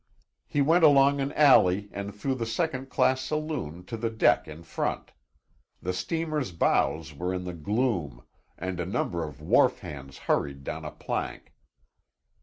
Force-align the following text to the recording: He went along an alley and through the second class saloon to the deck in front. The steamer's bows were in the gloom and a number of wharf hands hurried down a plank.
He 0.47 0.63
went 0.63 0.83
along 0.83 1.21
an 1.21 1.31
alley 1.33 1.87
and 1.91 2.11
through 2.15 2.33
the 2.33 2.45
second 2.47 2.89
class 2.89 3.21
saloon 3.21 3.83
to 3.85 3.95
the 3.97 4.09
deck 4.09 4.47
in 4.47 4.63
front. 4.63 5.11
The 5.79 5.93
steamer's 5.93 6.51
bows 6.51 7.13
were 7.13 7.31
in 7.31 7.43
the 7.43 7.53
gloom 7.53 8.23
and 8.57 8.79
a 8.79 8.85
number 8.87 9.23
of 9.23 9.41
wharf 9.43 9.77
hands 9.81 10.17
hurried 10.25 10.63
down 10.63 10.85
a 10.85 10.91
plank. 10.91 11.53